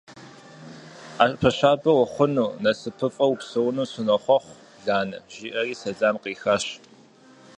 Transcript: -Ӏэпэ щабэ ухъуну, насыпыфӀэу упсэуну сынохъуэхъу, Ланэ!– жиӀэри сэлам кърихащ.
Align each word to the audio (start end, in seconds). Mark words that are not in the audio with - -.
-Ӏэпэ 1.17 1.49
щабэ 1.57 1.91
ухъуну, 2.01 2.53
насыпыфӀэу 2.63 3.31
упсэуну 3.35 3.89
сынохъуэхъу, 3.91 4.59
Ланэ!– 4.85 5.17
жиӀэри 5.33 5.73
сэлам 5.81 6.15
кърихащ. 6.21 6.65